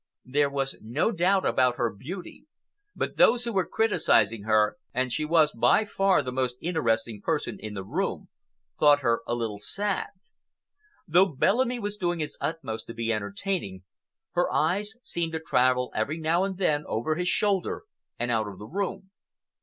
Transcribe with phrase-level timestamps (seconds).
[0.25, 2.47] There was no doubt about her beauty,
[2.95, 7.75] but those who were criticising her—and she was by far the most interesting person in
[7.75, 10.07] the room—thought her a little sad.
[11.07, 13.83] Though Bellamy was doing his utmost to be entertaining,
[14.31, 17.61] her eyes seemed to travel every now and then over his head
[18.17, 19.11] and out of the room.